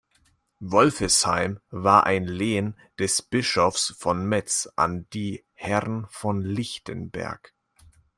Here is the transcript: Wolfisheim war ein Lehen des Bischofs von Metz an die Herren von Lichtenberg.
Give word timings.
Wolfisheim 0.61 1.59
war 1.69 2.07
ein 2.07 2.23
Lehen 2.23 2.75
des 2.97 3.21
Bischofs 3.21 3.93
von 3.99 4.25
Metz 4.25 4.67
an 4.75 5.07
die 5.13 5.45
Herren 5.53 6.07
von 6.09 6.41
Lichtenberg. 6.41 7.53